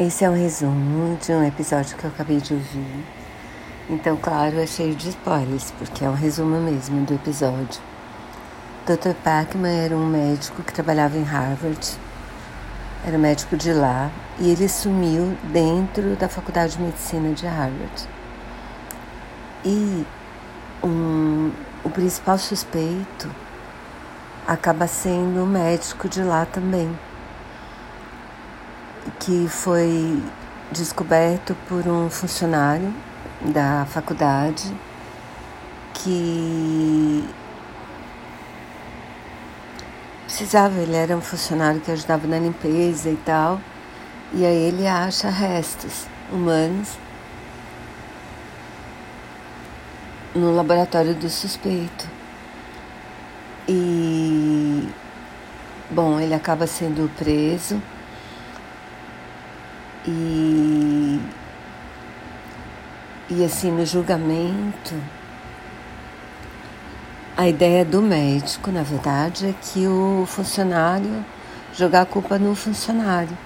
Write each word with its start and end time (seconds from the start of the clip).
Esse 0.00 0.24
é 0.24 0.30
um 0.30 0.34
resumo 0.40 1.16
de 1.16 1.32
um 1.32 1.44
episódio 1.44 1.96
que 1.96 2.04
eu 2.04 2.10
acabei 2.10 2.36
de 2.36 2.54
ouvir. 2.54 3.04
Então, 3.90 4.16
claro, 4.16 4.56
é 4.60 4.64
cheio 4.64 4.94
de 4.94 5.08
spoilers, 5.08 5.72
porque 5.72 6.04
é 6.04 6.08
um 6.08 6.14
resumo 6.14 6.60
mesmo 6.60 7.04
do 7.04 7.14
episódio. 7.14 7.82
Dr. 8.86 9.12
Pacman 9.24 9.76
era 9.76 9.96
um 9.96 10.06
médico 10.06 10.62
que 10.62 10.72
trabalhava 10.72 11.18
em 11.18 11.24
Harvard, 11.24 11.98
era 13.04 13.18
médico 13.18 13.56
de 13.56 13.72
lá, 13.72 14.08
e 14.38 14.48
ele 14.48 14.68
sumiu 14.68 15.36
dentro 15.52 16.14
da 16.14 16.28
Faculdade 16.28 16.76
de 16.76 16.82
Medicina 16.82 17.34
de 17.34 17.44
Harvard. 17.44 18.08
E 19.64 20.06
um, 20.84 21.50
o 21.82 21.90
principal 21.90 22.38
suspeito 22.38 23.28
acaba 24.46 24.86
sendo 24.86 25.42
um 25.42 25.46
médico 25.46 26.08
de 26.08 26.22
lá 26.22 26.46
também 26.46 26.96
que 29.20 29.48
foi 29.48 30.22
descoberto 30.70 31.56
por 31.68 31.86
um 31.86 32.08
funcionário 32.10 32.92
da 33.40 33.86
faculdade 33.86 34.72
que 35.94 37.28
precisava, 40.24 40.78
ele 40.78 40.94
era 40.94 41.16
um 41.16 41.20
funcionário 41.20 41.80
que 41.80 41.90
ajudava 41.90 42.26
na 42.26 42.38
limpeza 42.38 43.10
e 43.10 43.16
tal, 43.16 43.60
e 44.32 44.44
aí 44.44 44.56
ele 44.56 44.86
acha 44.86 45.30
restos 45.30 46.06
humanos 46.30 46.96
no 50.34 50.54
laboratório 50.54 51.14
do 51.14 51.28
suspeito. 51.28 52.06
E 53.66 54.88
bom, 55.90 56.20
ele 56.20 56.34
acaba 56.34 56.66
sendo 56.66 57.10
preso 57.16 57.82
e, 60.06 61.20
e 63.30 63.44
assim, 63.44 63.70
no 63.70 63.84
julgamento, 63.84 64.94
a 67.36 67.48
ideia 67.48 67.84
do 67.84 68.02
médico, 68.02 68.70
na 68.70 68.82
verdade, 68.82 69.46
é 69.46 69.54
que 69.60 69.86
o 69.86 70.24
funcionário 70.26 71.24
jogar 71.72 72.02
a 72.02 72.06
culpa 72.06 72.38
no 72.38 72.54
funcionário. 72.54 73.36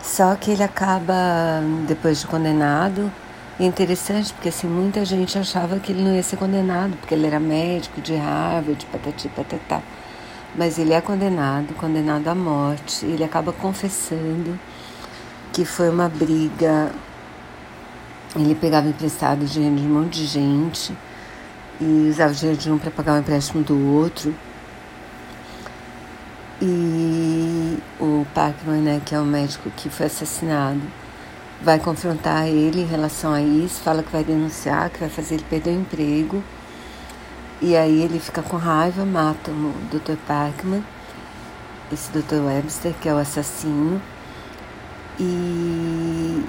Só 0.00 0.36
que 0.36 0.50
ele 0.52 0.62
acaba, 0.62 1.60
depois 1.88 2.20
de 2.20 2.26
condenado, 2.26 3.10
e 3.58 3.64
é 3.64 3.66
interessante 3.66 4.32
porque 4.32 4.48
assim, 4.48 4.66
muita 4.66 5.04
gente 5.04 5.38
achava 5.38 5.78
que 5.80 5.92
ele 5.92 6.02
não 6.02 6.14
ia 6.14 6.22
ser 6.22 6.36
condenado, 6.36 6.96
porque 6.98 7.14
ele 7.14 7.26
era 7.26 7.40
médico 7.40 8.00
de 8.00 8.14
Harvard, 8.14 8.86
patati 8.86 9.28
patatá. 9.28 9.82
Mas 10.56 10.78
ele 10.78 10.92
é 10.92 11.00
condenado, 11.00 11.74
condenado 11.74 12.28
à 12.28 12.34
morte, 12.34 13.04
ele 13.04 13.24
acaba 13.24 13.52
confessando 13.52 14.58
que 15.52 15.64
foi 15.64 15.88
uma 15.88 16.08
briga. 16.08 16.92
Ele 18.36 18.54
pegava 18.54 18.88
emprestado 18.88 19.44
dinheiro 19.44 19.76
de 19.76 19.82
um 19.82 20.02
monte 20.02 20.14
de 20.20 20.26
gente 20.26 20.92
e 21.80 22.08
usava 22.10 22.32
o 22.32 22.34
dinheiro 22.34 22.60
de 22.60 22.70
um 22.70 22.78
para 22.78 22.90
pagar 22.90 23.14
o 23.14 23.18
empréstimo 23.18 23.62
do 23.62 23.76
outro. 23.94 24.34
E 26.62 27.78
o 28.00 28.26
Parkman, 28.32 28.80
né, 28.80 29.00
que 29.04 29.14
é 29.14 29.20
o 29.20 29.24
médico 29.24 29.70
que 29.76 29.88
foi 29.88 30.06
assassinado, 30.06 30.80
vai 31.60 31.78
confrontar 31.78 32.46
ele 32.46 32.82
em 32.82 32.86
relação 32.86 33.32
a 33.32 33.40
isso, 33.40 33.80
fala 33.80 34.02
que 34.02 34.10
vai 34.10 34.22
denunciar, 34.22 34.90
que 34.90 35.00
vai 35.00 35.08
fazer 35.08 35.34
ele 35.34 35.44
perder 35.50 35.70
o 35.70 35.80
emprego. 35.80 36.42
E 37.62 37.76
aí 37.76 38.02
ele 38.02 38.18
fica 38.18 38.42
com 38.42 38.56
raiva, 38.56 39.04
mata 39.04 39.50
o 39.50 39.72
Dr. 39.90 40.16
Parkman, 40.26 40.84
esse 41.92 42.10
Dr. 42.10 42.44
Webster, 42.44 42.92
que 43.00 43.08
é 43.08 43.14
o 43.14 43.18
assassino. 43.18 44.00
E, 45.18 46.44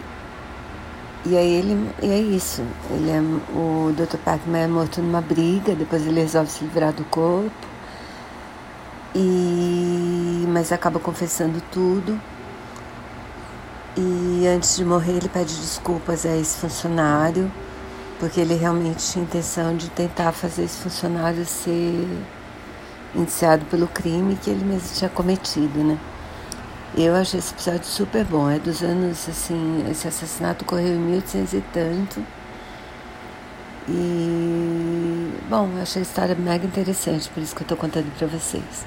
e 1.26 1.38
aí 1.38 1.54
ele 1.54 1.90
e 2.02 2.12
é 2.12 2.20
isso. 2.20 2.64
Ele 2.90 3.10
é, 3.10 3.22
o 3.54 3.94
Dr. 3.94 4.18
Pac-Man 4.18 4.58
é 4.58 4.68
morto 4.68 5.02
numa 5.02 5.22
briga, 5.22 5.76
depois 5.76 6.06
ele 6.06 6.22
resolve 6.22 6.50
se 6.50 6.64
livrar 6.64 6.94
do 6.94 7.04
corpo. 7.06 7.52
E, 9.14 10.46
mas 10.50 10.72
acaba 10.72 11.00
confessando 11.00 11.62
tudo. 11.72 12.20
E 13.98 14.46
antes 14.48 14.76
de 14.76 14.84
morrer 14.84 15.14
ele 15.14 15.30
pede 15.30 15.56
desculpas 15.56 16.26
a 16.26 16.36
esse 16.36 16.58
funcionário, 16.58 17.50
porque 18.20 18.40
ele 18.40 18.56
realmente 18.56 19.12
tinha 19.12 19.24
intenção 19.24 19.76
de 19.76 19.90
tentar 19.90 20.32
fazer 20.32 20.64
esse 20.64 20.78
funcionário 20.78 21.46
ser 21.46 22.08
indiciado 23.14 23.66
pelo 23.66 23.88
crime 23.88 24.36
que 24.36 24.50
ele 24.50 24.64
mesmo 24.64 24.96
tinha 24.96 25.10
cometido, 25.10 25.84
né? 25.84 25.98
Eu 26.98 27.14
achei 27.16 27.40
esse 27.40 27.54
episódio 27.54 27.86
super 27.86 28.24
bom. 28.26 28.50
É 28.50 28.58
dos 28.58 28.82
anos, 28.82 29.28
assim, 29.28 29.86
esse 29.92 30.08
assassinato 30.08 30.64
ocorreu 30.64 30.96
em 30.96 31.00
1800 31.00 31.54
e 31.54 31.62
tanto. 31.74 32.24
E, 33.88 35.34
bom, 35.50 35.70
eu 35.76 35.82
achei 35.82 36.02
a 36.02 36.04
história 36.04 36.36
mega 36.36 36.66
interessante, 36.66 37.30
por 37.30 37.44
isso 37.44 37.56
que 37.56 37.64
eu 37.64 37.68
tô 37.68 37.76
contando 37.76 38.12
para 38.18 38.28
vocês. 38.28 38.84